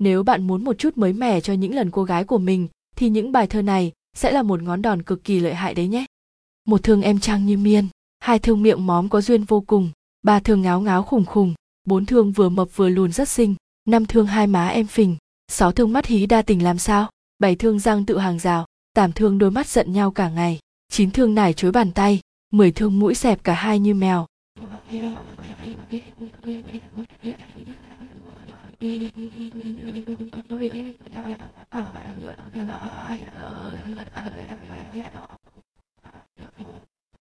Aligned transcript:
nếu 0.00 0.22
bạn 0.22 0.46
muốn 0.46 0.64
một 0.64 0.78
chút 0.78 0.98
mới 0.98 1.12
mẻ 1.12 1.40
cho 1.40 1.52
những 1.52 1.74
lần 1.74 1.90
cô 1.90 2.04
gái 2.04 2.24
của 2.24 2.38
mình, 2.38 2.68
thì 2.96 3.08
những 3.08 3.32
bài 3.32 3.46
thơ 3.46 3.62
này 3.62 3.92
sẽ 4.16 4.32
là 4.32 4.42
một 4.42 4.62
ngón 4.62 4.82
đòn 4.82 5.02
cực 5.02 5.24
kỳ 5.24 5.40
lợi 5.40 5.54
hại 5.54 5.74
đấy 5.74 5.88
nhé. 5.88 6.04
Một 6.66 6.82
thương 6.82 7.02
em 7.02 7.20
trang 7.20 7.46
như 7.46 7.58
miên, 7.58 7.88
hai 8.20 8.38
thương 8.38 8.62
miệng 8.62 8.86
móm 8.86 9.08
có 9.08 9.20
duyên 9.20 9.44
vô 9.44 9.60
cùng, 9.60 9.90
ba 10.22 10.40
thương 10.40 10.62
ngáo 10.62 10.80
ngáo 10.80 11.02
khủng 11.02 11.24
khủng 11.24 11.54
bốn 11.84 12.06
thương 12.06 12.32
vừa 12.32 12.48
mập 12.48 12.76
vừa 12.76 12.88
lùn 12.88 13.12
rất 13.12 13.28
xinh, 13.28 13.54
năm 13.88 14.06
thương 14.06 14.26
hai 14.26 14.46
má 14.46 14.68
em 14.68 14.86
phình, 14.86 15.16
sáu 15.48 15.72
thương 15.72 15.92
mắt 15.92 16.06
hí 16.06 16.26
đa 16.26 16.42
tình 16.42 16.64
làm 16.64 16.78
sao, 16.78 17.10
bảy 17.38 17.56
thương 17.56 17.78
răng 17.78 18.06
tự 18.06 18.18
hàng 18.18 18.38
rào, 18.38 18.66
tám 18.94 19.12
thương 19.12 19.38
đôi 19.38 19.50
mắt 19.50 19.66
giận 19.66 19.92
nhau 19.92 20.10
cả 20.10 20.28
ngày, 20.28 20.58
chín 20.88 21.10
thương 21.10 21.34
nải 21.34 21.52
chối 21.52 21.72
bàn 21.72 21.92
tay, 21.92 22.20
mười 22.52 22.72
thương 22.72 22.98
mũi 22.98 23.14
xẹp 23.14 23.44
cả 23.44 23.54
hai 23.54 23.78
như 23.78 23.94
mèo 23.94 24.26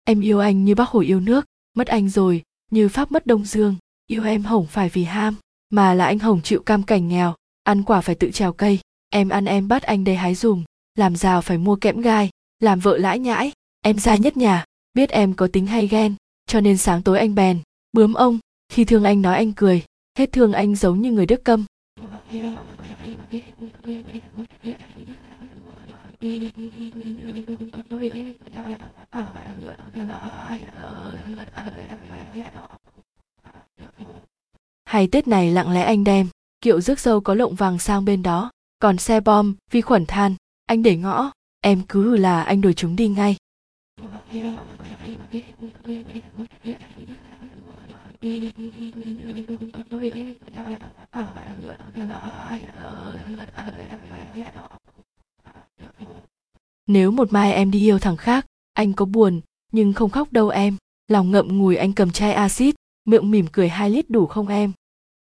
em 0.05 0.20
yêu 0.20 0.38
anh 0.38 0.64
như 0.64 0.74
bác 0.74 0.88
hồ 0.88 1.00
yêu 1.00 1.20
nước, 1.20 1.45
mất 1.74 1.87
anh 1.87 2.09
rồi, 2.09 2.42
như 2.70 2.88
pháp 2.88 3.12
mất 3.12 3.27
đông 3.27 3.45
dương. 3.45 3.77
Yêu 4.06 4.24
em 4.24 4.42
hổng 4.42 4.66
phải 4.66 4.88
vì 4.88 5.05
ham, 5.05 5.37
mà 5.70 5.95
là 5.95 6.06
anh 6.06 6.19
hổng 6.19 6.42
chịu 6.42 6.62
cam 6.62 6.83
cảnh 6.83 7.09
nghèo, 7.09 7.34
ăn 7.62 7.83
quả 7.83 8.00
phải 8.00 8.14
tự 8.14 8.30
trèo 8.30 8.52
cây. 8.52 8.78
Em 9.11 9.28
ăn 9.28 9.45
em 9.45 9.69
bắt 9.69 9.83
anh 9.83 10.05
đây 10.05 10.16
hái 10.16 10.34
dùm, 10.34 10.64
làm 10.95 11.16
giàu 11.16 11.42
phải 11.42 11.59
mua 11.59 11.77
kẽm 11.77 12.00
gai, 12.00 12.30
làm 12.59 12.80
vợ 12.80 12.98
lãi 12.98 13.19
nhãi. 13.19 13.52
Em 13.84 13.98
ra 13.98 14.16
nhất 14.16 14.36
nhà, 14.36 14.64
biết 14.95 15.11
em 15.11 15.34
có 15.34 15.48
tính 15.52 15.66
hay 15.66 15.86
ghen, 15.86 16.14
cho 16.47 16.61
nên 16.61 16.77
sáng 16.77 17.02
tối 17.02 17.19
anh 17.19 17.34
bèn, 17.34 17.61
bướm 17.92 18.14
ông, 18.14 18.38
khi 18.69 18.84
thương 18.84 19.05
anh 19.05 19.22
nói 19.22 19.36
anh 19.36 19.52
cười 19.52 19.83
hết 20.19 20.32
thương 20.32 20.52
anh 20.52 20.74
giống 20.74 21.00
như 21.00 21.12
người 21.12 21.27
đức 21.27 21.45
câm. 21.45 21.64
Hay 34.84 35.08
tết 35.12 35.28
này 35.28 35.50
lặng 35.50 35.72
lẽ 35.72 35.83
anh 35.83 36.05
đem, 36.05 36.28
kiệu 36.61 36.81
rước 36.81 37.00
dâu 37.00 37.20
có 37.20 37.34
lộng 37.34 37.55
vàng 37.55 37.78
sang 37.78 38.05
bên 38.05 38.22
đó, 38.22 38.50
còn 38.78 38.98
xe 38.98 39.20
bom, 39.20 39.55
vi 39.70 39.81
khuẩn 39.81 40.06
than. 40.06 40.34
Anh 40.66 40.83
để 40.83 40.97
ngõ, 40.97 41.31
em 41.61 41.83
cứ 41.88 42.16
là 42.16 42.42
anh 42.42 42.61
đuổi 42.61 42.75
chúng 42.75 42.97
đi 42.97 43.08
ngay 43.08 43.36
nếu 56.86 57.10
một 57.10 57.32
mai 57.32 57.52
em 57.52 57.70
đi 57.70 57.80
yêu 57.80 57.98
thằng 57.98 58.16
khác, 58.16 58.46
anh 58.72 58.92
có 58.92 59.04
buồn, 59.04 59.41
nhưng 59.72 59.92
không 59.92 60.10
khóc 60.10 60.32
đâu 60.32 60.48
em. 60.48 60.76
Lòng 61.08 61.30
ngậm 61.30 61.58
ngùi 61.58 61.76
anh 61.76 61.92
cầm 61.92 62.10
chai 62.10 62.32
axit, 62.32 62.74
miệng 63.04 63.30
mỉm 63.30 63.46
cười 63.52 63.68
hai 63.68 63.91
lít 63.91 64.10
đủ 64.10 64.26
không 64.26 64.48
em? 64.48 64.72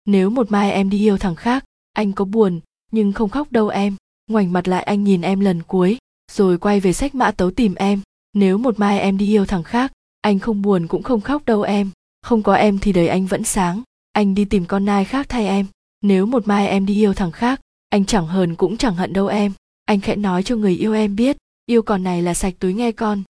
Nếu 0.05 0.29
một 0.29 0.51
mai 0.51 0.71
em 0.71 0.89
đi 0.89 0.99
yêu 0.99 1.17
thằng 1.17 1.35
khác, 1.35 1.65
anh 1.93 2.13
có 2.13 2.25
buồn, 2.25 2.59
nhưng 2.91 3.13
không 3.13 3.29
khóc 3.29 3.51
đâu 3.51 3.67
em. 3.67 3.95
Ngoảnh 4.27 4.53
mặt 4.53 4.67
lại 4.67 4.83
anh 4.83 5.03
nhìn 5.03 5.21
em 5.21 5.39
lần 5.39 5.63
cuối, 5.63 5.97
rồi 6.31 6.57
quay 6.57 6.79
về 6.79 6.93
sách 6.93 7.15
mã 7.15 7.31
tấu 7.31 7.51
tìm 7.51 7.75
em. 7.75 8.01
Nếu 8.33 8.57
một 8.57 8.79
mai 8.79 8.99
em 8.99 9.17
đi 9.17 9.27
yêu 9.27 9.45
thằng 9.45 9.63
khác, 9.63 9.91
anh 10.21 10.39
không 10.39 10.61
buồn 10.61 10.87
cũng 10.87 11.03
không 11.03 11.21
khóc 11.21 11.45
đâu 11.45 11.61
em 11.61 11.91
không 12.21 12.43
có 12.43 12.53
em 12.53 12.79
thì 12.79 12.93
đời 12.93 13.07
anh 13.07 13.25
vẫn 13.25 13.43
sáng. 13.43 13.81
Anh 14.11 14.35
đi 14.35 14.45
tìm 14.45 14.65
con 14.65 14.85
nai 14.85 15.05
khác 15.05 15.29
thay 15.29 15.47
em. 15.47 15.65
Nếu 16.01 16.25
một 16.25 16.47
mai 16.47 16.67
em 16.67 16.85
đi 16.85 16.95
yêu 16.95 17.13
thằng 17.13 17.31
khác, 17.31 17.61
anh 17.89 18.05
chẳng 18.05 18.27
hờn 18.27 18.55
cũng 18.55 18.77
chẳng 18.77 18.95
hận 18.95 19.13
đâu 19.13 19.27
em. 19.27 19.53
Anh 19.85 20.01
khẽ 20.01 20.15
nói 20.15 20.43
cho 20.43 20.55
người 20.55 20.75
yêu 20.75 20.93
em 20.93 21.15
biết, 21.15 21.37
yêu 21.65 21.81
còn 21.81 22.03
này 22.03 22.21
là 22.21 22.33
sạch 22.33 22.53
túi 22.59 22.73
nghe 22.73 22.91
con. 22.91 23.23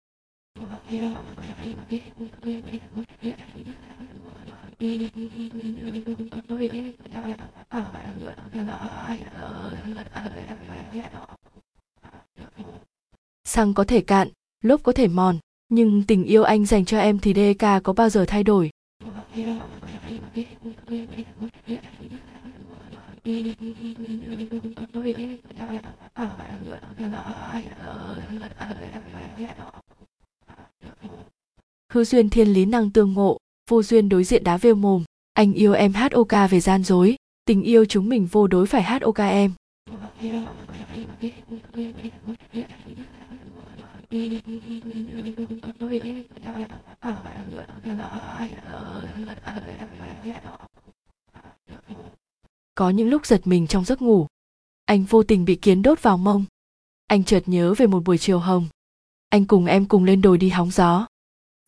Xăng 13.44 13.74
có 13.74 13.84
thể 13.84 14.02
cạn, 14.02 14.28
lốp 14.64 14.84
có 14.84 14.92
thể 14.92 15.08
mòn, 15.08 15.38
nhưng 15.70 16.04
tình 16.04 16.24
yêu 16.24 16.44
anh 16.44 16.66
dành 16.66 16.86
cho 16.86 17.00
em 17.00 17.20
thì 17.20 17.34
DK 17.34 17.84
có 17.84 17.94
bao 17.94 18.10
giờ 18.10 18.26
thay 18.28 18.44
đổi? 18.44 18.71
Hư 20.92 20.98
duyên 32.04 32.30
thiên 32.30 32.48
lý 32.48 32.66
năng 32.66 32.92
tương 32.92 33.14
ngộ, 33.14 33.38
vô 33.70 33.84
duyên 33.84 34.10
đối 34.10 34.24
diện 34.24 34.44
đá 34.44 34.58
vêu 34.58 34.76
mồm. 34.76 35.04
Anh 35.34 35.54
yêu 35.54 35.74
em 35.74 35.94
hát 35.94 36.12
ok 36.12 36.50
về 36.50 36.60
gian 36.60 36.84
dối, 36.84 37.16
tình 37.46 37.64
yêu 37.64 37.86
chúng 37.86 38.10
mình 38.10 38.28
vô 38.32 38.48
đối 38.48 38.68
phải 38.68 38.84
hát 38.84 39.02
ok 39.02 39.18
em 39.18 39.52
có 52.82 52.90
những 52.90 53.10
lúc 53.10 53.26
giật 53.26 53.42
mình 53.48 53.68
trong 53.68 53.86
giấc 53.86 54.02
ngủ. 54.02 54.28
Anh 54.86 55.04
vô 55.04 55.24
tình 55.24 55.46
bị 55.46 55.56
kiến 55.56 55.82
đốt 55.82 56.02
vào 56.02 56.18
mông. 56.18 56.46
Anh 57.08 57.24
chợt 57.24 57.44
nhớ 57.46 57.74
về 57.78 57.88
một 57.88 58.04
buổi 58.06 58.18
chiều 58.18 58.40
hồng. 58.40 58.68
Anh 59.30 59.46
cùng 59.46 59.66
em 59.66 59.86
cùng 59.86 60.04
lên 60.04 60.22
đồi 60.22 60.38
đi 60.38 60.50
hóng 60.50 60.72
gió. 60.72 61.08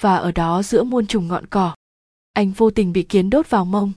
Và 0.01 0.15
ở 0.15 0.31
đó 0.31 0.63
giữa 0.63 0.83
muôn 0.83 1.07
trùng 1.07 1.27
ngọn 1.27 1.45
cỏ, 1.47 1.75
anh 2.33 2.51
vô 2.51 2.69
tình 2.69 2.93
bị 2.93 3.03
kiến 3.03 3.29
đốt 3.29 3.49
vào 3.49 3.65
mông. 3.65 3.91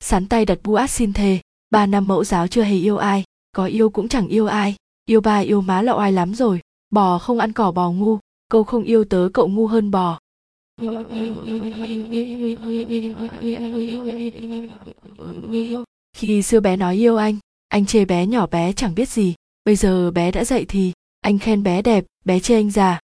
Sắn 0.00 0.28
tay 0.28 0.44
đặt 0.44 0.58
bu 0.64 0.74
át 0.74 0.90
xin 0.90 1.12
thề, 1.12 1.40
ba 1.70 1.86
năm 1.86 2.06
mẫu 2.06 2.24
giáo 2.24 2.48
chưa 2.48 2.62
hề 2.62 2.76
yêu 2.76 2.96
ai, 2.96 3.24
có 3.52 3.66
yêu 3.66 3.90
cũng 3.90 4.08
chẳng 4.08 4.28
yêu 4.28 4.46
ai, 4.46 4.76
yêu 5.06 5.20
ba 5.20 5.38
yêu 5.38 5.60
má 5.60 5.82
là 5.82 5.92
oai 5.92 6.12
lắm 6.12 6.34
rồi, 6.34 6.60
bò 6.90 7.18
không 7.18 7.38
ăn 7.38 7.52
cỏ 7.52 7.72
bò 7.72 7.90
ngu, 7.90 8.18
câu 8.48 8.64
không 8.64 8.82
yêu 8.82 9.04
tớ 9.04 9.28
cậu 9.34 9.48
ngu 9.48 9.66
hơn 9.66 9.90
bò 9.90 10.18
khi 16.16 16.42
xưa 16.42 16.60
bé 16.60 16.76
nói 16.76 16.94
yêu 16.94 17.16
anh 17.16 17.38
anh 17.72 17.86
chê 17.86 18.04
bé 18.04 18.26
nhỏ 18.26 18.46
bé 18.46 18.72
chẳng 18.72 18.94
biết 18.94 19.08
gì. 19.08 19.34
Bây 19.64 19.76
giờ 19.76 20.10
bé 20.10 20.30
đã 20.30 20.44
dậy 20.44 20.64
thì 20.68 20.92
anh 21.20 21.38
khen 21.38 21.62
bé 21.62 21.82
đẹp, 21.82 22.04
bé 22.24 22.40
chê 22.40 22.54
anh 22.54 22.70
già. 22.70 23.00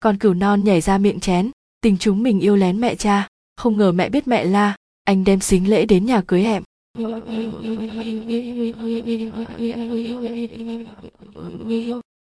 Con 0.00 0.18
cừu 0.18 0.34
non 0.34 0.64
nhảy 0.64 0.80
ra 0.80 0.98
miệng 0.98 1.20
chén, 1.20 1.50
tình 1.80 1.96
chúng 1.98 2.22
mình 2.22 2.40
yêu 2.40 2.56
lén 2.56 2.80
mẹ 2.80 2.94
cha. 2.94 3.28
Không 3.56 3.76
ngờ 3.76 3.92
mẹ 3.92 4.08
biết 4.08 4.28
mẹ 4.28 4.44
la, 4.44 4.76
anh 5.04 5.24
đem 5.24 5.40
xính 5.40 5.70
lễ 5.70 5.86
đến 5.86 6.06
nhà 6.06 6.22
cưới 6.26 6.42
hẹm 6.42 6.62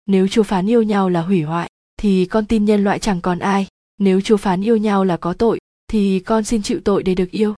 nếu 0.07 0.29
chúa 0.29 0.43
phán 0.43 0.71
yêu 0.71 0.83
nhau 0.83 1.09
là 1.09 1.23
hủy 1.23 1.43
hoại, 1.43 1.71
thì 1.97 2.27
con 2.27 2.47
tin 2.47 2.65
nhân 2.65 2.85
loại 2.85 2.99
chẳng 2.99 3.21
còn 3.21 3.39
ai. 3.39 3.67
Nếu 3.99 4.21
chúa 4.21 4.37
phán 4.37 4.65
yêu 4.65 4.77
nhau 4.77 5.05
là 5.05 5.17
có 5.17 5.33
tội, 5.33 5.59
thì 5.89 6.21
con 6.21 6.45
xin 6.45 6.63
chịu 6.63 6.81
tội 6.85 7.03
để 7.03 7.15
được 7.15 7.31
yêu. 7.31 7.55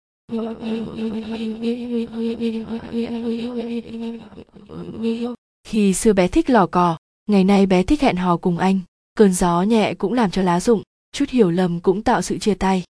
Khi 5.67 5.93
xưa 5.93 6.13
bé 6.13 6.27
thích 6.27 6.49
lò 6.49 6.67
cò, 6.67 6.97
ngày 7.29 7.43
nay 7.43 7.65
bé 7.65 7.83
thích 7.83 8.01
hẹn 8.01 8.15
hò 8.15 8.37
cùng 8.37 8.57
anh. 8.57 8.79
Cơn 9.15 9.33
gió 9.33 9.61
nhẹ 9.61 9.93
cũng 9.93 10.13
làm 10.13 10.31
cho 10.31 10.41
lá 10.41 10.59
rụng, 10.59 10.83
chút 11.11 11.29
hiểu 11.29 11.51
lầm 11.51 11.79
cũng 11.79 12.01
tạo 12.03 12.21
sự 12.21 12.37
chia 12.37 12.53
tay. 12.53 12.83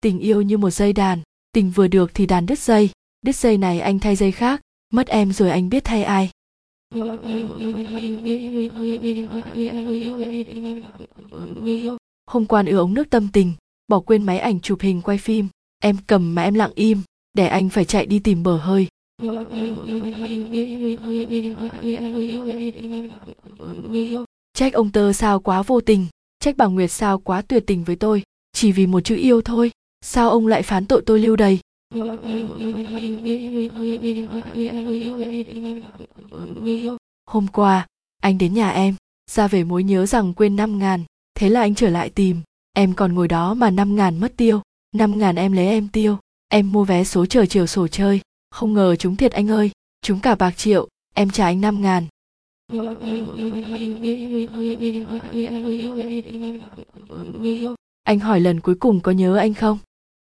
Tình 0.00 0.18
yêu 0.18 0.42
như 0.42 0.58
một 0.58 0.70
dây 0.70 0.92
đàn, 0.92 1.22
tình 1.52 1.70
vừa 1.70 1.88
được 1.88 2.10
thì 2.14 2.26
đàn 2.26 2.46
đứt 2.46 2.58
dây 2.58 2.90
đứt 3.22 3.36
dây 3.36 3.58
này 3.58 3.80
anh 3.80 3.98
thay 3.98 4.16
dây 4.16 4.32
khác, 4.32 4.60
mất 4.92 5.06
em 5.06 5.32
rồi 5.32 5.50
anh 5.50 5.68
biết 5.68 5.84
thay 5.84 6.04
ai. 6.04 6.30
Hôm 12.26 12.46
qua 12.46 12.62
ứa 12.66 12.76
ống 12.76 12.94
nước 12.94 13.10
tâm 13.10 13.28
tình, 13.32 13.52
bỏ 13.88 14.00
quên 14.00 14.22
máy 14.22 14.38
ảnh 14.38 14.60
chụp 14.60 14.80
hình 14.80 15.02
quay 15.02 15.18
phim. 15.18 15.48
Em 15.82 15.96
cầm 16.06 16.34
mà 16.34 16.42
em 16.42 16.54
lặng 16.54 16.72
im, 16.74 17.02
để 17.34 17.46
anh 17.46 17.68
phải 17.68 17.84
chạy 17.84 18.06
đi 18.06 18.18
tìm 18.18 18.42
bờ 18.42 18.56
hơi. 18.56 18.86
Trách 24.52 24.72
ông 24.72 24.90
tơ 24.92 25.12
sao 25.12 25.40
quá 25.40 25.62
vô 25.62 25.80
tình, 25.80 26.06
trách 26.40 26.56
bà 26.56 26.66
nguyệt 26.66 26.90
sao 26.90 27.18
quá 27.18 27.42
tuyệt 27.42 27.64
tình 27.66 27.84
với 27.84 27.96
tôi. 27.96 28.22
Chỉ 28.52 28.72
vì 28.72 28.86
một 28.86 29.00
chữ 29.00 29.16
yêu 29.16 29.42
thôi, 29.42 29.70
sao 30.04 30.30
ông 30.30 30.46
lại 30.46 30.62
phán 30.62 30.86
tội 30.86 31.02
tôi 31.06 31.20
lưu 31.20 31.36
đầy 31.36 31.58
Hôm 37.26 37.46
qua, 37.52 37.86
anh 38.22 38.38
đến 38.38 38.54
nhà 38.54 38.70
em, 38.70 38.94
ra 39.30 39.48
về 39.48 39.64
mối 39.64 39.84
nhớ 39.84 40.06
rằng 40.06 40.34
quên 40.34 40.56
năm 40.56 40.78
ngàn, 40.78 41.04
thế 41.34 41.48
là 41.48 41.60
anh 41.60 41.74
trở 41.74 41.90
lại 41.90 42.10
tìm, 42.10 42.40
em 42.72 42.94
còn 42.94 43.14
ngồi 43.14 43.28
đó 43.28 43.54
mà 43.54 43.70
năm 43.70 43.96
ngàn 43.96 44.20
mất 44.20 44.36
tiêu, 44.36 44.62
năm 44.96 45.18
ngàn 45.18 45.36
em 45.36 45.52
lấy 45.52 45.66
em 45.66 45.88
tiêu, 45.88 46.18
em 46.48 46.72
mua 46.72 46.84
vé 46.84 47.04
số 47.04 47.26
chờ 47.26 47.46
chiều 47.46 47.66
sổ 47.66 47.88
chơi, 47.88 48.20
không 48.50 48.74
ngờ 48.74 48.96
chúng 48.96 49.16
thiệt 49.16 49.32
anh 49.32 49.50
ơi, 49.50 49.70
chúng 50.02 50.20
cả 50.20 50.34
bạc 50.34 50.56
triệu, 50.56 50.88
em 51.14 51.30
trả 51.30 51.44
anh 51.44 51.60
năm 51.60 51.82
ngàn. 51.82 52.06
Anh 58.02 58.18
hỏi 58.18 58.40
lần 58.40 58.60
cuối 58.60 58.74
cùng 58.74 59.00
có 59.00 59.12
nhớ 59.12 59.36
anh 59.36 59.54
không? 59.54 59.78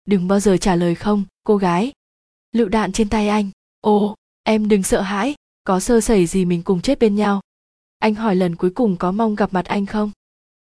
Đừng 0.05 0.27
bao 0.27 0.39
giờ 0.39 0.57
trả 0.57 0.75
lời 0.75 0.95
không, 0.95 1.23
cô 1.43 1.57
gái. 1.57 1.93
Lựu 2.51 2.69
đạn 2.69 2.91
trên 2.91 3.09
tay 3.09 3.29
anh. 3.29 3.49
Ồ, 3.81 4.15
em 4.43 4.67
đừng 4.67 4.83
sợ 4.83 5.01
hãi, 5.01 5.35
có 5.63 5.79
sơ 5.79 6.01
sẩy 6.01 6.25
gì 6.25 6.45
mình 6.45 6.63
cùng 6.63 6.81
chết 6.81 6.99
bên 6.99 7.15
nhau. 7.15 7.41
Anh 7.99 8.15
hỏi 8.15 8.35
lần 8.35 8.55
cuối 8.55 8.69
cùng 8.69 8.97
có 8.97 9.11
mong 9.11 9.35
gặp 9.35 9.53
mặt 9.53 9.65
anh 9.65 9.85
không? 9.85 10.11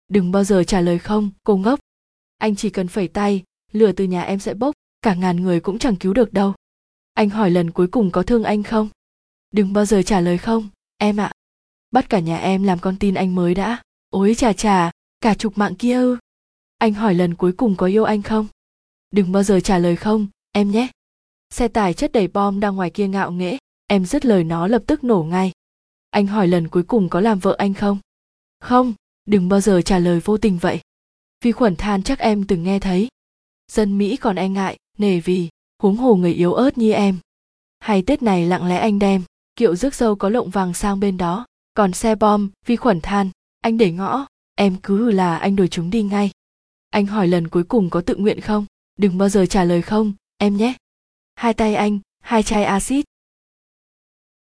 Đừng 0.07 0.31
bao 0.31 0.43
giờ 0.43 0.63
trả 0.63 0.81
lời 0.81 0.99
không, 0.99 1.29
cô 1.43 1.57
ngốc. 1.57 1.79
Anh 2.37 2.55
chỉ 2.55 2.69
cần 2.69 2.87
phẩy 2.87 3.07
tay, 3.07 3.43
lửa 3.71 3.91
từ 3.91 4.03
nhà 4.03 4.21
em 4.21 4.39
sẽ 4.39 4.53
bốc, 4.53 4.75
cả 5.01 5.13
ngàn 5.13 5.35
người 5.41 5.59
cũng 5.59 5.79
chẳng 5.79 5.95
cứu 5.95 6.13
được 6.13 6.33
đâu. 6.33 6.53
Anh 7.13 7.29
hỏi 7.29 7.51
lần 7.51 7.71
cuối 7.71 7.87
cùng 7.87 8.11
có 8.11 8.23
thương 8.23 8.43
anh 8.43 8.63
không? 8.63 8.89
Đừng 9.51 9.73
bao 9.73 9.85
giờ 9.85 10.01
trả 10.01 10.19
lời 10.19 10.37
không, 10.37 10.69
em 10.97 11.19
ạ. 11.19 11.25
À. 11.25 11.33
Bắt 11.91 12.09
cả 12.09 12.19
nhà 12.19 12.37
em 12.37 12.63
làm 12.63 12.79
con 12.79 12.95
tin 12.99 13.13
anh 13.13 13.35
mới 13.35 13.55
đã. 13.55 13.81
Ôi 14.09 14.35
chà 14.35 14.53
chà, 14.53 14.91
cả 15.21 15.33
chục 15.33 15.57
mạng 15.57 15.75
kia 15.75 15.95
ư. 15.95 16.17
Anh 16.77 16.93
hỏi 16.93 17.13
lần 17.13 17.35
cuối 17.35 17.51
cùng 17.51 17.75
có 17.75 17.85
yêu 17.85 18.03
anh 18.03 18.21
không? 18.21 18.47
Đừng 19.11 19.31
bao 19.31 19.43
giờ 19.43 19.59
trả 19.59 19.77
lời 19.77 19.95
không, 19.95 20.27
em 20.51 20.71
nhé. 20.71 20.87
Xe 21.49 21.67
tải 21.67 21.93
chất 21.93 22.11
đầy 22.11 22.27
bom 22.27 22.59
đang 22.59 22.75
ngoài 22.75 22.89
kia 22.89 23.07
ngạo 23.07 23.31
nghễ, 23.31 23.57
em 23.87 24.05
dứt 24.05 24.25
lời 24.25 24.43
nó 24.43 24.67
lập 24.67 24.83
tức 24.87 25.03
nổ 25.03 25.23
ngay. 25.23 25.51
Anh 26.09 26.27
hỏi 26.27 26.47
lần 26.47 26.67
cuối 26.67 26.83
cùng 26.83 27.09
có 27.09 27.21
làm 27.21 27.39
vợ 27.39 27.55
anh 27.57 27.73
không? 27.73 27.99
Không, 28.59 28.93
đừng 29.25 29.49
bao 29.49 29.61
giờ 29.61 29.81
trả 29.81 29.99
lời 29.99 30.19
vô 30.19 30.37
tình 30.37 30.57
vậy. 30.57 30.81
Vi 31.43 31.51
khuẩn 31.51 31.75
than 31.75 32.03
chắc 32.03 32.19
em 32.19 32.47
từng 32.47 32.63
nghe 32.63 32.79
thấy. 32.79 33.07
Dân 33.71 33.97
Mỹ 33.97 34.17
còn 34.17 34.35
e 34.35 34.49
ngại, 34.49 34.77
nề 34.97 35.19
vì, 35.19 35.49
huống 35.81 35.97
hồ 35.97 36.15
người 36.15 36.33
yếu 36.33 36.53
ớt 36.53 36.77
như 36.77 36.91
em. 36.91 37.17
Hay 37.79 38.01
Tết 38.01 38.23
này 38.23 38.45
lặng 38.45 38.67
lẽ 38.67 38.77
anh 38.77 38.99
đem, 38.99 39.23
kiệu 39.55 39.75
rước 39.75 39.95
dâu 39.95 40.15
có 40.15 40.29
lộng 40.29 40.49
vàng 40.49 40.73
sang 40.73 40.99
bên 40.99 41.17
đó, 41.17 41.45
còn 41.73 41.93
xe 41.93 42.15
bom, 42.15 42.49
vi 42.65 42.75
khuẩn 42.75 43.01
than, 43.01 43.29
anh 43.61 43.77
để 43.77 43.91
ngõ, 43.91 44.25
em 44.55 44.75
cứ 44.83 45.11
là 45.11 45.37
anh 45.37 45.55
đuổi 45.55 45.67
chúng 45.67 45.89
đi 45.89 46.03
ngay. 46.03 46.31
Anh 46.89 47.05
hỏi 47.05 47.27
lần 47.27 47.47
cuối 47.47 47.63
cùng 47.63 47.89
có 47.89 48.01
tự 48.01 48.15
nguyện 48.15 48.41
không? 48.41 48.65
Đừng 48.97 49.17
bao 49.17 49.29
giờ 49.29 49.45
trả 49.45 49.63
lời 49.63 49.81
không, 49.81 50.13
em 50.37 50.57
nhé. 50.57 50.73
Hai 51.35 51.53
tay 51.53 51.75
anh, 51.75 51.99
hai 52.19 52.43
chai 52.43 52.63
axit. 52.63 53.05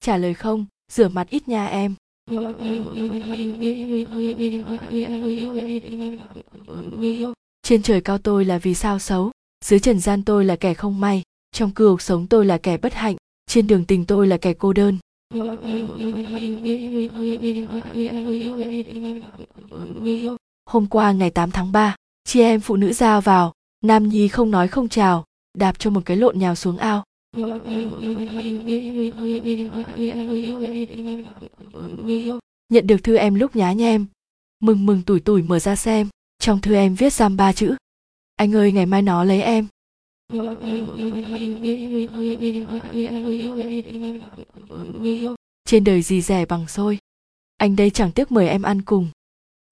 Trả 0.00 0.16
lời 0.16 0.34
không, 0.34 0.66
rửa 0.92 1.08
mặt 1.08 1.28
ít 1.30 1.48
nha 1.48 1.66
em. 1.66 1.94
Trên 7.62 7.82
trời 7.82 8.00
cao 8.00 8.18
tôi 8.18 8.44
là 8.44 8.58
vì 8.58 8.74
sao 8.74 8.98
xấu, 8.98 9.30
dưới 9.64 9.80
trần 9.80 10.00
gian 10.00 10.22
tôi 10.24 10.44
là 10.44 10.56
kẻ 10.56 10.74
không 10.74 11.00
may, 11.00 11.22
trong 11.52 11.70
cuộc 11.74 12.02
sống 12.02 12.26
tôi 12.26 12.46
là 12.46 12.58
kẻ 12.58 12.76
bất 12.76 12.94
hạnh, 12.94 13.16
trên 13.46 13.66
đường 13.66 13.84
tình 13.84 14.04
tôi 14.06 14.26
là 14.26 14.36
kẻ 14.36 14.54
cô 14.54 14.72
đơn. 14.72 14.98
Hôm 20.66 20.86
qua 20.86 21.12
ngày 21.12 21.30
8 21.30 21.50
tháng 21.50 21.72
3, 21.72 21.96
chị 22.24 22.40
em 22.40 22.60
phụ 22.60 22.76
nữ 22.76 22.92
ra 22.92 23.20
vào, 23.20 23.52
Nam 23.84 24.08
Nhi 24.08 24.28
không 24.28 24.50
nói 24.50 24.68
không 24.68 24.88
chào, 24.88 25.24
đạp 25.58 25.78
cho 25.78 25.90
một 25.90 26.00
cái 26.04 26.16
lộn 26.16 26.38
nhào 26.38 26.54
xuống 26.54 26.78
ao. 26.78 27.04
Nhận 32.68 32.86
được 32.86 33.04
thư 33.04 33.16
em 33.16 33.34
lúc 33.34 33.56
nhá 33.56 33.72
nhem. 33.72 34.06
Mừng 34.60 34.86
mừng 34.86 35.02
tủi 35.02 35.20
tủi 35.20 35.42
mở 35.42 35.58
ra 35.58 35.76
xem, 35.76 36.08
trong 36.38 36.60
thư 36.60 36.74
em 36.74 36.94
viết 36.94 37.12
giam 37.12 37.36
ba 37.36 37.52
chữ. 37.52 37.76
Anh 38.36 38.54
ơi 38.54 38.72
ngày 38.72 38.86
mai 38.86 39.02
nó 39.02 39.24
lấy 39.24 39.42
em. 39.42 39.66
Trên 45.64 45.84
đời 45.84 46.02
gì 46.02 46.22
rẻ 46.22 46.46
bằng 46.46 46.68
xôi. 46.68 46.98
Anh 47.56 47.76
đây 47.76 47.90
chẳng 47.90 48.12
tiếc 48.12 48.32
mời 48.32 48.48
em 48.48 48.62
ăn 48.62 48.82
cùng. 48.82 49.08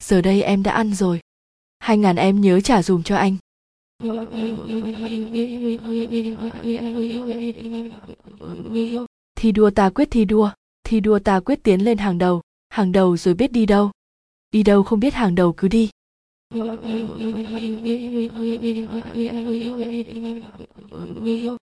Giờ 0.03 0.21
đây 0.21 0.43
em 0.43 0.63
đã 0.63 0.73
ăn 0.73 0.95
rồi. 0.95 1.21
Hai 1.79 1.99
ngàn 1.99 2.17
em 2.17 2.41
nhớ 2.41 2.61
trả 2.61 2.83
dùm 2.83 3.03
cho 3.03 3.17
anh. 3.17 3.37
Thi 9.35 9.53
đua 9.53 9.71
ta 9.71 9.91
quyết 9.91 10.09
thi 10.11 10.25
đua, 10.25 10.51
thi 10.85 11.01
đua 11.01 11.19
ta 11.19 11.41
quyết 11.41 11.63
tiến 11.63 11.85
lên 11.85 11.99
hàng 11.99 12.19
đầu, 12.19 12.41
hàng 12.69 12.93
đầu 12.93 13.17
rồi 13.17 13.35
biết 13.35 13.53
đi 13.53 13.67
đâu. 13.67 13.91
Đi 14.51 14.63
đâu 14.63 14.83
không 14.83 15.01
biết 15.01 15.15
hàng 15.15 15.35
đầu 15.35 15.53
cứ 15.57 15.69
đi. 15.69 15.91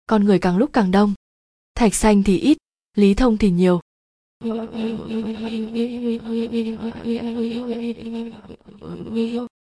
Con 0.07 0.25
người 0.25 0.39
càng 0.39 0.57
lúc 0.57 0.69
càng 0.73 0.91
đông. 0.91 1.13
Thạch 1.75 1.95
xanh 1.95 2.23
thì 2.23 2.37
ít, 2.37 2.57
lý 2.97 3.13
thông 3.13 3.37
thì 3.37 3.51
nhiều. 3.51 3.79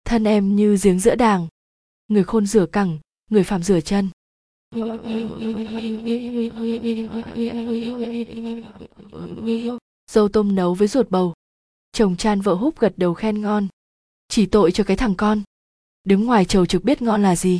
Thân 0.05 0.23
em 0.23 0.55
như 0.55 0.77
giếng 0.83 0.99
giữa 0.99 1.15
đàng, 1.15 1.47
người 2.11 2.23
khôn 2.23 2.45
rửa 2.45 2.65
cẳng, 2.65 2.99
người 3.29 3.43
phạm 3.43 3.63
rửa 3.63 3.81
chân. 3.81 4.09
Dâu 10.11 10.29
tôm 10.29 10.55
nấu 10.55 10.73
với 10.73 10.87
ruột 10.87 11.09
bầu. 11.09 11.33
Chồng 11.91 12.15
chan 12.15 12.41
vợ 12.41 12.53
húp 12.53 12.79
gật 12.79 12.93
đầu 12.97 13.13
khen 13.13 13.41
ngon. 13.41 13.67
Chỉ 14.27 14.45
tội 14.45 14.71
cho 14.71 14.83
cái 14.83 14.97
thằng 14.97 15.15
con. 15.15 15.41
Đứng 16.03 16.25
ngoài 16.25 16.45
chầu 16.45 16.65
trực 16.65 16.83
biết 16.83 17.01
ngon 17.01 17.23
là 17.23 17.35
gì. 17.35 17.59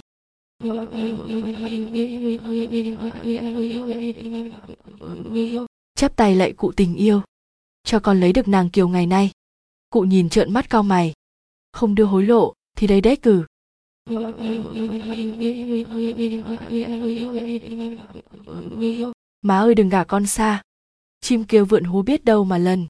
Chắp 5.96 6.16
tay 6.16 6.36
lại 6.36 6.54
cụ 6.54 6.72
tình 6.72 6.96
yêu. 6.96 7.22
Cho 7.84 8.00
con 8.00 8.20
lấy 8.20 8.34
được 8.34 8.48
nàng 8.48 8.70
kiều 8.70 8.88
ngày 8.88 9.06
nay. 9.06 9.32
Cụ 9.90 10.02
nhìn 10.02 10.30
trợn 10.30 10.54
mắt 10.54 10.70
cao 10.70 10.84
mày. 10.84 11.14
Không 11.72 11.96
đưa 11.96 12.06
hối 12.06 12.26
lộ, 12.26 12.54
thì 12.78 12.88
đây 12.88 13.02
đấy 13.02 13.16
cử 13.16 13.46
má 19.42 19.60
ơi, 19.60 19.76
đừng 19.76 19.90
gả 19.90 20.04
con 20.04 20.26
xa. 20.26 20.62
Chim 21.22 21.44
kêu 21.44 21.66
vượn 21.66 21.84
hú 21.84 22.02
biết 22.02 22.26
đâu 22.26 22.44
mà 22.44 22.58
lần. 22.58 22.88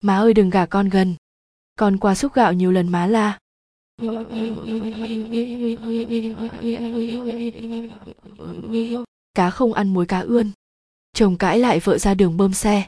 Má 0.00 0.16
ơi, 0.16 0.34
đừng 0.34 0.50
gả 0.50 0.66
con 0.66 0.88
gần. 0.88 1.14
Con 1.78 1.96
qua 1.98 2.14
xúc 2.14 2.32
gạo 2.34 2.52
nhiều 2.52 2.72
lần 2.72 2.88
má 2.88 3.06
la. 3.06 3.38
Cá 9.34 9.50
không 9.50 9.72
ăn 9.72 9.94
muối, 9.94 10.06
cá 10.06 10.20
ươn. 10.20 10.50
Chồng 11.12 11.36
cãi 11.38 11.58
lại 11.58 11.80
vợ 11.80 11.98
ra 11.98 12.14
đường 12.14 12.36
bơm 12.36 12.54
xe. 12.54 12.86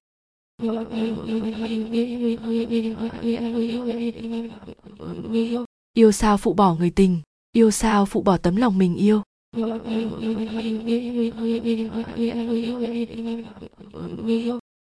Yêu 5.93 6.13
sao 6.13 6.37
phụ 6.37 6.55
bỏ 6.55 6.75
người 6.75 6.91
tình 6.91 7.21
yêu 7.57 7.71
sao 7.71 8.07
phụ 8.07 8.23
bỏ 8.23 8.37
tấm 8.37 8.57
lòng 8.57 8.79
mình 8.79 8.97
yêu? 8.97 9.23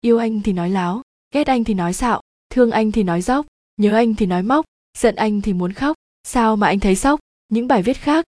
Yêu 0.01 0.17
anh 0.17 0.41
thì 0.41 0.53
nói 0.53 0.69
láo, 0.69 1.01
ghét 1.33 1.47
anh 1.47 1.63
thì 1.63 1.73
nói 1.73 1.93
xạo, 1.93 2.21
thương 2.49 2.71
anh 2.71 2.91
thì 2.91 3.03
nói 3.03 3.21
dóc 3.21 3.45
nhớ 3.79 3.91
anh 3.95 4.15
thì 4.15 4.25
nói 4.25 4.43
móc, 4.43 4.65
giận 4.97 5.15
anh 5.15 5.41
thì 5.41 5.53
muốn 5.53 5.73
khóc. 5.73 5.95
Sao 6.23 6.55
mà 6.55 6.67
anh 6.67 6.79
thấy 6.79 6.95
sốc? 6.95 7.19
Những 7.49 7.67
bài 7.67 7.81
viết 7.81 7.97
khác. 7.97 8.25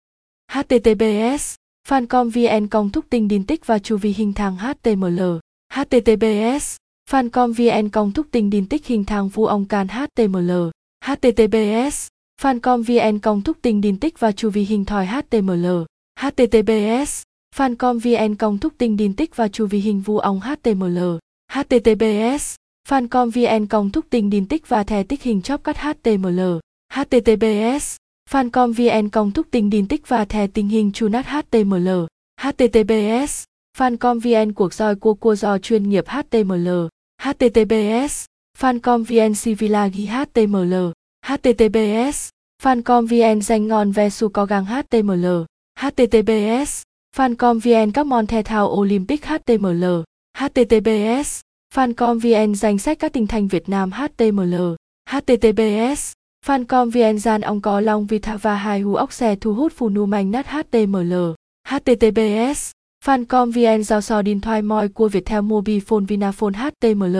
Https 0.52 1.54
fancom 1.88 2.30
vn 2.30 2.66
công 2.66 2.90
thúc 2.90 3.04
tinh 3.10 3.28
đin 3.28 3.46
tích 3.46 3.66
và 3.66 3.78
chu 3.78 3.96
vi 3.96 4.14
hình 4.16 4.32
thang 4.32 4.56
html 4.56 5.20
https 5.72 6.76
fancom 7.10 7.52
vn 7.52 7.88
công 7.88 8.12
thúc 8.12 8.26
tinh 8.30 8.50
đin 8.50 8.68
tích 8.68 8.86
hình 8.86 9.04
thang 9.04 9.28
vu 9.28 9.46
ông 9.46 9.64
can 9.64 9.86
html 9.88 10.50
https 11.04 12.08
fancom 12.44 12.82
vn 12.82 13.18
công 13.18 13.42
thúc 13.42 13.56
tình 13.62 13.80
đin 13.80 13.96
tích 13.96 14.20
và 14.20 14.32
chu 14.32 14.50
vi 14.50 14.64
hình 14.64 14.84
thòi 14.84 15.06
html 15.06 15.66
https 16.20 17.22
fancom 17.56 17.98
vn 17.98 18.34
công 18.34 18.58
thúc 18.58 18.72
tình 18.78 18.96
đin 18.96 19.12
tích 19.12 19.36
và 19.36 19.48
chu 19.48 19.66
vi 19.66 19.78
hình 19.80 20.00
vu 20.00 20.18
ong 20.18 20.40
html 20.40 20.98
https 21.52 22.54
fancom 22.88 23.30
vn 23.30 23.66
công 23.66 23.90
thúc 23.90 24.04
tình 24.10 24.30
đin 24.30 24.46
tích 24.46 24.68
và 24.68 24.84
thẻ 24.84 25.02
tích 25.02 25.22
hình 25.22 25.42
chóp 25.42 25.64
cắt 25.64 25.76
html 25.78 26.40
https 26.92 27.96
fancom 28.30 28.72
vn 28.72 29.08
công 29.08 29.30
thúc 29.30 29.46
tình 29.50 29.70
đin 29.70 29.88
tích 29.88 30.08
và 30.08 30.24
thẻ 30.24 30.46
tình 30.46 30.68
hình 30.68 30.92
chu 30.92 31.08
nát 31.08 31.26
html 31.26 31.88
https 32.40 33.44
fancom 33.78 34.20
vn 34.20 34.52
cuộc 34.52 34.74
roi 34.74 34.94
cua 34.94 35.14
cua 35.14 35.34
do 35.34 35.58
chuyên 35.58 35.88
nghiệp 35.88 36.04
html 36.08 36.68
https 37.22 38.24
fancom 38.58 39.04
vn 39.04 39.34
civilagi 39.34 40.06
html 40.06 40.74
https 41.26 42.28
fancom 42.62 43.06
vn 43.06 43.40
danh 43.40 43.68
ngon 43.68 43.92
ve 43.92 44.10
su 44.10 44.28
co 44.28 44.44
gang 44.44 44.64
html 44.64 45.26
https 45.80 46.84
Fancom 47.16 47.58
VN 47.58 47.92
các 47.92 48.06
môn 48.06 48.26
thể 48.26 48.42
thao 48.42 48.68
Olympic 48.68 49.24
HTML, 49.26 49.84
HTTPS, 50.38 51.40
Fancom 51.74 52.18
VN 52.18 52.54
danh 52.54 52.78
sách 52.78 52.98
các 52.98 53.12
tỉnh 53.12 53.26
thành 53.26 53.48
Việt 53.48 53.68
Nam 53.68 53.90
HTML, 53.92 54.54
HTTPS, 55.10 56.12
Fancom 56.46 56.90
VN 56.90 57.18
gian 57.18 57.40
ông 57.40 57.60
có 57.60 57.80
long 57.80 58.06
vita 58.06 58.36
và 58.36 58.54
hai 58.54 58.80
hu 58.80 58.94
ốc 58.94 59.12
xe 59.12 59.36
thu 59.36 59.54
hút 59.54 59.72
phù 59.76 59.88
nu 59.88 60.06
manh 60.06 60.30
nát 60.30 60.46
HTML, 60.46 61.14
HTTPS, 61.68 62.70
Fancom 63.04 63.52
VN 63.52 63.82
giao 63.84 64.00
so 64.00 64.22
điện 64.22 64.40
thoại 64.40 64.62
moi 64.62 64.88
của 64.88 65.08
Viettel 65.08 65.40
Mobifone 65.40 66.06
Vinaphone 66.06 66.58
HTML, 66.58 67.16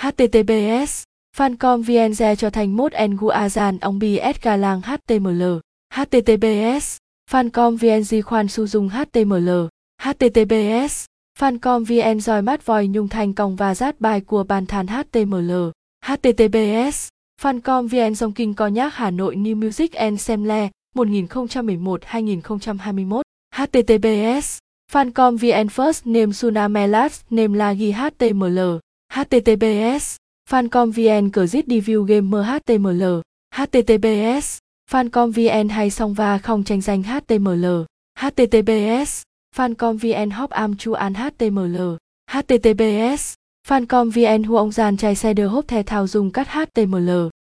HTTPS, 0.00 1.02
Fancom 1.36 1.82
VN 1.82 2.36
cho 2.36 2.50
thành 2.50 2.76
mốt 2.76 2.92
Ngu 2.92 3.28
Azan 3.28 3.78
ông 3.80 3.98
BS 3.98 4.40
Galang 4.42 4.80
HTML, 4.80 5.42
HTTPS, 5.94 6.96
Fancom 7.30 7.76
VN 7.76 8.22
khoan 8.22 8.48
su 8.48 8.66
dung 8.66 8.88
HTML, 8.88 9.48
HTTPS, 10.02 11.04
Fancom 11.38 11.84
VN 11.84 12.20
dòi 12.20 12.42
mát 12.42 12.66
vòi 12.66 12.86
nhung 12.86 13.08
thành 13.08 13.32
còng 13.32 13.56
và 13.56 13.74
rát 13.74 14.00
bài 14.00 14.20
của 14.20 14.44
bàn 14.44 14.66
thàn 14.66 14.86
HTML, 14.86 15.52
HTTPS, 16.04 17.08
Fancom 17.42 17.88
VN 17.88 18.14
dòng 18.14 18.32
kinh 18.32 18.54
co 18.54 18.66
nhác 18.66 18.94
Hà 18.94 19.10
Nội 19.10 19.36
New 19.36 19.56
Music 19.56 19.92
and 19.92 20.20
Semle 20.20 20.68
2011-2021, 20.96 23.22
HTTPS, 23.54 24.58
Fancom 24.92 25.36
VN 25.36 25.66
First 25.66 26.12
Name 26.12 26.32
Sunamelas 26.32 27.20
Name 27.30 27.58
Lagi 27.58 27.92
HTML, 27.92 28.78
HTTPS, 29.12 30.16
Fancom 30.50 30.90
VN 30.90 31.30
cờ 31.30 31.44
review 31.44 32.02
gamer 32.02 32.46
HTML, 32.46 33.20
HTTPS, 33.54 34.58
Fancom 34.90 35.32
VN 35.32 35.68
hay 35.68 35.90
song 35.90 36.14
va 36.14 36.38
không 36.38 36.64
tranh 36.64 36.80
danh 36.80 37.02
HTML, 37.02 37.84
HTTPS, 38.18 39.22
Fancom 39.56 39.96
VN 39.96 40.30
hop 40.30 40.50
am 40.50 40.76
chu 40.76 40.92
an 40.92 41.12
HTML, 41.14 41.96
HTTPS, 42.30 43.34
Fancom 43.68 44.10
VN 44.10 44.42
hu 44.42 44.56
ông 44.56 44.72
giàn 44.72 44.96
chai 44.96 45.14
xe 45.14 45.34
đờ 45.34 45.48
hốp 45.48 45.68
thè 45.68 45.82
thao 45.82 46.06
dùng 46.06 46.30
cắt 46.30 46.48
HTML, 46.48 47.10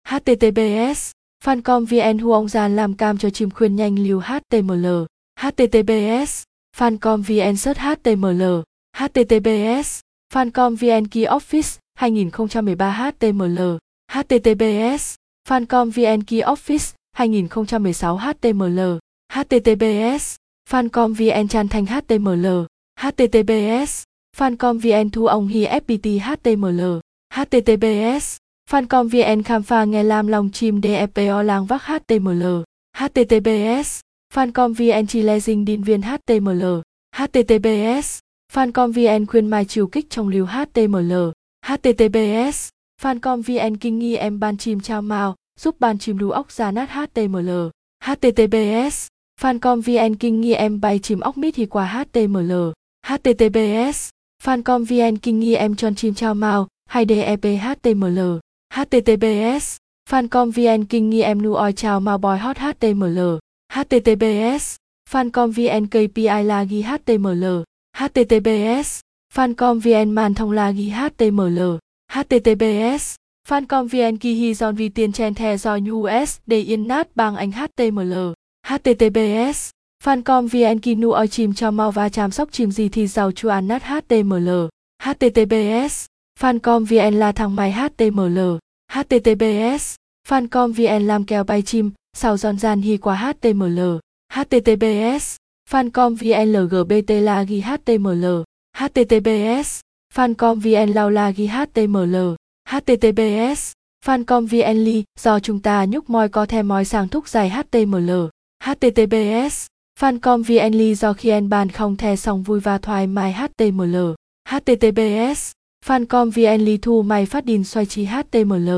HTTPS, 0.07 1.11
Fancom 1.45 1.85
VN 1.85 2.19
hu 2.19 2.31
ông 2.31 2.47
giàn 2.47 2.75
làm 2.75 2.93
cam 2.93 3.17
cho 3.17 3.29
chim 3.29 3.49
khuyên 3.49 3.75
nhanh 3.75 3.99
lưu 3.99 4.21
HTML, 4.21 5.05
HTTPS, 5.39 6.43
Fancom 6.77 7.21
VN 7.21 7.55
search 7.55 7.79
HTML, 7.79 8.63
HTTPS, 8.97 9.99
Fancom 10.33 10.75
VN 10.75 11.07
Key 11.07 11.25
Office 11.25 11.77
2013 11.99 12.93
HTML, 12.93 13.77
HTTPS, 14.11 15.15
Fancom 15.49 15.91
VN 15.91 16.23
Key 16.23 16.41
Office 16.41 16.93
2016 17.17 18.17
HTML, 18.17 18.99
HTTPS, 19.33 20.35
Fancom 20.69 21.13
VN 21.13 21.47
Chan 21.47 21.67
Thanh 21.67 21.85
HTML, 21.85 22.65
HTTPS, 22.99 24.03
Fancom 24.37 24.79
VN 24.79 25.09
Thu 25.09 25.25
Ông 25.25 25.47
Hi 25.47 25.65
FPT 25.65 26.19
HTML, 26.19 26.99
HTTPS, 27.33 28.37
Fancom 28.71 29.07
VN 29.07 29.43
Khám 29.43 29.63
phá 29.63 29.85
nghe 29.85 30.03
lam 30.03 30.27
long 30.27 30.51
chim 30.51 30.81
DEPO 30.81 31.41
lang 31.43 31.65
vác 31.65 31.81
HTML, 31.81 32.63
HTTPS, 32.97 33.99
Fancom 34.33 34.73
VN 34.73 35.07
Chi 35.07 35.21
Lê 35.21 35.39
Dinh 35.39 35.65
Điên 35.65 35.83
Viên 35.83 36.01
HTML, 36.01 36.81
HTTPS, 37.15 38.19
Fancom 38.53 38.91
VN 38.91 39.25
khuyên 39.25 39.47
mai 39.47 39.65
chiều 39.65 39.87
kích 39.87 40.09
trong 40.09 40.27
lưu 40.27 40.45
HTML, 40.45 41.31
HTTPS, 41.69 42.69
Fancom 43.01 43.41
VN 43.41 43.77
kinh 43.77 43.99
nghi 43.99 44.15
em 44.15 44.39
ban 44.39 44.57
chim 44.57 44.79
trao 44.79 45.01
màu 45.01 45.35
giúp 45.59 45.75
ban 45.79 45.97
chim 45.97 46.17
đu 46.17 46.31
ốc 46.31 46.51
ra 46.51 46.71
nát 46.71 46.89
HTML, 46.89 47.49
HTTPS, 48.03 49.07
Fancom 49.41 49.81
VN 49.81 50.15
kinh 50.15 50.41
nghi 50.41 50.53
em 50.53 50.81
bay 50.81 50.99
chim 50.99 51.19
ốc 51.19 51.37
mít 51.37 51.51
thì 51.51 51.65
qua 51.65 51.85
HTML, 51.85 52.51
HTTPS, 53.05 54.09
Fancom 54.43 54.85
VN 54.85 55.17
kinh 55.17 55.39
nghi 55.39 55.55
em 55.55 55.75
tròn 55.75 55.95
chim 55.95 56.13
trao 56.13 56.33
màu 56.33 56.67
hay 56.89 57.05
DEP 57.05 57.43
HTML, 57.43 58.39
HTTPS, 58.73 59.77
Fancom 60.09 60.51
VN 60.51 60.85
kinh 60.85 61.09
nghi 61.09 61.21
em 61.21 61.41
nu 61.41 61.53
oi 61.53 61.73
chào 61.73 61.99
màu 61.99 62.17
boy 62.17 62.37
hot 62.37 62.57
HTML, 62.57 63.37
HTTPS, 63.73 64.75
Fancom 65.09 65.51
VN 65.51 65.87
KPI 65.87 66.43
lagi 66.43 66.81
HTML, 66.81 67.63
HTTPS, 67.97 68.99
Fancom 69.39 69.79
VN 69.79 70.11
man 70.11 70.33
thông 70.33 70.51
lagi 70.51 70.89
HTML, 70.89 71.77
HTTPS, 72.11 73.15
Fancom 73.49 73.87
VN 73.87 74.17
Kihi 74.17 74.53
Giòn 74.53 74.75
Vi 74.75 74.89
Tiền 74.89 75.11
Chen 75.11 75.33
The 75.33 75.57
Do 75.57 75.75
US 75.93 76.37
Để 76.45 76.59
Yên 76.61 76.87
Nát 76.87 77.07
Bang 77.15 77.35
Anh 77.35 77.51
HTML, 77.51 78.33
HTTPS, 78.67 79.69
Fancom 80.03 80.47
VN 80.47 80.79
Kinu 80.79 81.11
Oi 81.11 81.27
Chim 81.27 81.53
Cho 81.53 81.71
Mau 81.71 81.91
Va 81.91 82.09
Chăm 82.09 82.31
Sóc 82.31 82.51
Chim 82.51 82.71
Gì 82.71 82.89
Thì 82.89 83.07
Giàu 83.07 83.31
Chu 83.31 83.49
An 83.49 83.67
Nát 83.67 83.83
HTML, 83.83 84.67
HTTPS, 85.03 86.05
Fancom 86.39 86.85
VN 86.85 87.13
La 87.19 87.31
Thằng 87.31 87.55
Mai 87.55 87.71
HTML, 87.71 88.57
HTTPS, 88.91 89.95
Fancom 90.29 90.73
VN 90.73 91.07
Làm 91.07 91.23
Kèo 91.23 91.43
Bay 91.43 91.61
Chim, 91.61 91.91
sau 92.17 92.37
Giòn 92.37 92.57
Gian 92.57 92.81
Hi 92.81 92.97
Qua 92.97 93.15
HTML, 93.15 93.99
HTTPS, 94.33 95.35
Fancom 95.69 96.15
VN 96.15 96.53
LGBT 96.53 97.21
Lagi 97.21 97.61
HTML, 97.61 98.43
HTTPS, 98.79 99.81
Fancom 100.15 100.59
VN 100.59 100.93
Lao 100.93 101.09
Lagi 101.09 101.47
HTML, 101.47 102.35
HTTPS, 102.69 103.71
Fancom 104.05 104.45
VN 104.47 104.77
ly 104.77 105.03
do 105.19 105.39
chúng 105.39 105.59
ta 105.59 105.85
nhúc 105.85 106.09
moi 106.09 106.29
có 106.29 106.45
the 106.45 106.63
moi 106.63 106.85
sang 106.85 107.07
thúc 107.07 107.27
dài 107.27 107.49
HTML, 107.49 108.11
HTTPS, 108.63 109.67
Fancom 109.99 110.43
VN 110.43 110.73
ly 110.73 110.95
do 110.95 111.13
khi 111.13 111.29
en 111.29 111.49
bàn 111.49 111.69
không 111.69 111.95
thè 111.95 112.15
xong 112.15 112.43
vui 112.43 112.59
và 112.59 112.77
thoải 112.77 113.07
mái 113.07 113.33
HTML, 113.33 113.95
HTTPS, 114.49 115.51
Fancom 115.85 116.31
VN 116.31 116.61
ly 116.65 116.77
thu 116.77 117.01
mày 117.01 117.25
phát 117.25 117.45
đình 117.45 117.63
xoay 117.63 117.85
chi 117.85 118.05
HTML, 118.05 118.69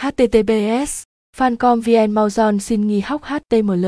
HTTPS, 0.00 1.02
Fancom 1.36 1.80
VN 1.80 2.10
mau 2.10 2.30
giòn 2.30 2.58
xin 2.60 2.86
nghi 2.86 3.00
hóc 3.00 3.22
HTML, 3.24 3.86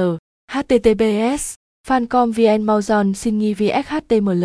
HTTPS, 0.53 1.55
Fancom 1.88 2.33
VN 2.33 2.62
mau 2.62 2.83
giòn 2.83 3.15
xin 3.15 3.38
nghi 3.38 3.55
VX 3.55 3.87
HTML, 3.87 4.45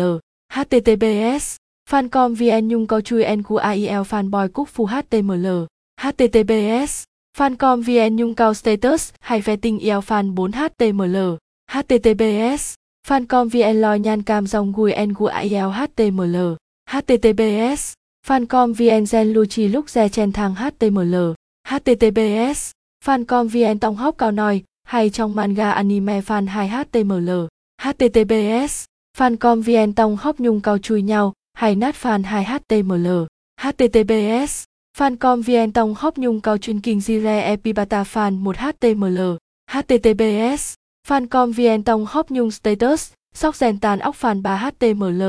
HTTPS, 0.54 1.56
Fancom 1.90 2.34
VN 2.34 2.68
nhung 2.68 2.86
co 2.86 3.00
chui 3.00 3.24
NQAIL 3.24 4.04
fanboy 4.04 4.48
cúc 4.48 4.68
phu 4.68 4.86
HTML, 4.86 5.66
HTTPS, 6.00 7.04
Fancom 7.38 7.82
VN 7.82 8.16
nhung 8.16 8.34
cao 8.34 8.54
status 8.54 9.12
hay 9.20 9.40
phe 9.42 9.56
tinh 9.56 9.78
eo 9.78 10.00
fan 10.00 10.34
4 10.34 10.50
HTML, 10.50 11.36
HTTPS, 11.70 12.74
Fancom 13.08 13.48
VN 13.48 13.80
lòi 13.80 13.98
nhan 13.98 14.22
cam 14.22 14.46
dòng 14.46 14.72
gùi 14.72 14.92
NQAIL 14.92 15.72
HTML, 15.72 16.56
HTTPS, 16.90 17.92
Fancom 18.26 18.72
VN 18.72 19.04
gen 19.06 19.32
luchi 19.32 19.68
lúc 19.68 19.88
re 19.88 20.08
chen 20.08 20.32
thang 20.32 20.54
HTML, 20.54 21.34
HTTPS, 21.68 22.70
Fancom 23.04 23.48
VN 23.48 23.78
tông 23.78 23.96
hóc 23.96 24.14
cao 24.18 24.30
nòi 24.30 24.62
hay 24.84 25.10
trong 25.10 25.34
manga 25.34 25.70
anime 25.70 26.20
fan 26.20 26.46
2 26.46 26.68
HTML, 26.68 27.46
HTTPS, 27.82 28.84
Fancom 29.18 29.62
VN 29.62 29.92
tông 29.92 30.16
hóp 30.16 30.40
nhung 30.40 30.60
cao 30.60 30.78
chui 30.78 31.02
nhau 31.02 31.32
hay 31.52 31.74
nát 31.74 31.94
fan 32.02 32.22
2 32.24 32.44
HTML, 32.44 33.26
HTTPS, 33.60 34.64
Fancom 34.98 35.42
VN 35.42 35.72
tông 35.72 35.94
hóp 35.94 36.18
nhung 36.18 36.40
cao 36.40 36.58
chuyên 36.58 36.80
kinh 36.80 36.98
Zire 36.98 37.40
Epibata 37.42 38.02
fan 38.02 38.38
1 38.38 38.56
HTML, 38.56 39.36
HTTPS, 39.70 40.74
Fancom 41.08 41.52
VN 41.52 41.82
tông 41.82 42.06
hóp 42.06 42.30
nhung 42.30 42.50
status, 42.50 43.12
sóc 43.34 43.56
rèn 43.56 43.78
tàn 43.80 43.98
óc 43.98 44.16
fan 44.20 44.42
3 44.42 44.56
HTML, 44.56 45.22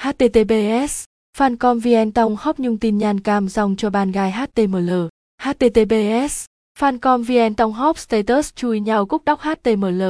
HTTPS, 0.00 1.04
Fancom 1.38 1.80
VN 1.80 2.12
tông 2.12 2.36
hóp 2.36 2.58
nhung 2.58 2.78
tin 2.78 2.98
nhàn 2.98 3.20
cam 3.20 3.48
dòng 3.48 3.76
cho 3.76 3.90
bàn 3.90 4.12
gai 4.12 4.32
HTML, 4.32 4.90
HTTPS, 5.42 6.44
Fancom 6.78 7.22
VN 7.22 7.54
tông 7.54 7.72
hóp 7.72 7.98
status 7.98 8.54
chui 8.54 8.80
nhau 8.80 9.06
cúc 9.06 9.22
đóc 9.24 9.40
HTML, 9.40 10.02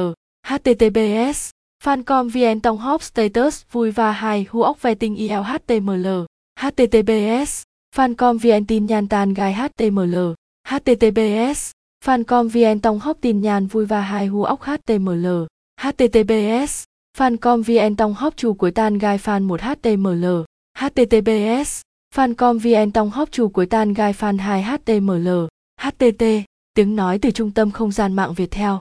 HTTPS, 0.47 1.49
Fancom 1.83 2.29
VN 2.29 2.59
tông 2.59 2.77
hop 2.77 3.01
status 3.01 3.63
vui 3.71 3.91
và 3.91 4.11
hài 4.11 4.45
hu 4.49 4.61
ốc 4.61 4.81
ve 4.81 4.95
tinh 4.95 5.15
IL 5.15 5.33
HTML, 5.33 6.07
HTTPS, 6.59 7.63
Fancom 7.95 8.37
VN 8.37 8.65
tin 8.65 8.85
nhàn 8.85 9.07
tàn 9.07 9.33
gai 9.33 9.53
HTML, 9.53 10.15
HTTPS, 10.67 11.71
Fancom 12.05 12.49
VN 12.49 12.79
tông 12.79 12.99
hop 12.99 13.17
tin 13.21 13.41
nhàn 13.41 13.67
vui 13.67 13.85
và 13.85 14.01
hài 14.01 14.27
hu 14.27 14.43
ốc 14.43 14.61
HTML, 14.61 15.27
HTTPS, 15.81 16.83
Fancom 17.17 17.63
VN 17.63 17.95
tông 17.95 18.13
hop 18.13 18.37
chủ 18.37 18.53
cuối 18.53 18.71
tan 18.71 18.97
gai 18.97 19.17
fan 19.17 19.47
1 19.47 19.61
HTML, 19.61 20.25
HTTPS, 20.77 21.81
Fancom 22.15 22.59
VN 22.59 22.91
tông 22.91 23.09
hop 23.11 23.31
chủ 23.31 23.49
cuối 23.49 23.65
tan 23.65 23.93
gai 23.93 24.13
fan 24.13 24.37
2 24.37 24.63
HTML, 24.63 25.29
HTT, 25.81 26.23
tiếng 26.73 26.95
nói 26.95 27.19
từ 27.19 27.31
Trung 27.31 27.51
tâm 27.51 27.71
Không 27.71 27.91
gian 27.91 28.13
mạng 28.13 28.33
Việt 28.33 28.51
theo. 28.51 28.79